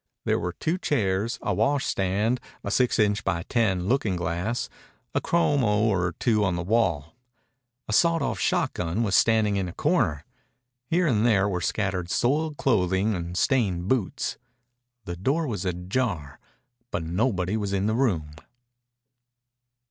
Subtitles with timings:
[0.25, 4.73] There were two chairs, a washstand, a six inch by ten looking glass, and
[5.13, 7.15] a chromo or two on the wall.
[7.87, 10.25] A sawed off shotgun was standing in a corner.
[10.87, 14.39] Here and there were scattered soiled clothing and stained boots.
[15.05, 16.39] The door was ajar,
[16.89, 18.31] but nobody was in the room.